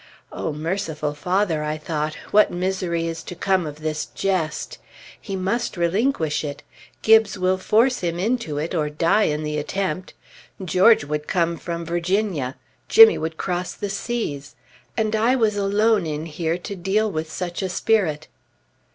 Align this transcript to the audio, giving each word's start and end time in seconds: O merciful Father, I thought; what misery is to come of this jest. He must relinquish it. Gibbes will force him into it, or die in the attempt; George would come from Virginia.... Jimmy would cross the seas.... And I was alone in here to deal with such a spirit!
O 0.31 0.51
merciful 0.51 1.13
Father, 1.13 1.61
I 1.63 1.77
thought; 1.77 2.15
what 2.31 2.49
misery 2.49 3.05
is 3.05 3.21
to 3.21 3.35
come 3.35 3.67
of 3.67 3.81
this 3.81 4.07
jest. 4.07 4.79
He 5.21 5.35
must 5.35 5.77
relinquish 5.77 6.43
it. 6.43 6.63
Gibbes 7.03 7.37
will 7.37 7.59
force 7.59 7.99
him 7.99 8.17
into 8.17 8.57
it, 8.57 8.73
or 8.73 8.89
die 8.89 9.25
in 9.25 9.43
the 9.43 9.59
attempt; 9.59 10.15
George 10.65 11.03
would 11.05 11.27
come 11.27 11.55
from 11.55 11.85
Virginia.... 11.85 12.55
Jimmy 12.89 13.19
would 13.19 13.37
cross 13.37 13.73
the 13.75 13.91
seas.... 13.91 14.55
And 14.97 15.15
I 15.15 15.35
was 15.35 15.55
alone 15.55 16.07
in 16.07 16.25
here 16.25 16.57
to 16.57 16.75
deal 16.75 17.11
with 17.11 17.31
such 17.31 17.61
a 17.61 17.69
spirit! 17.69 18.27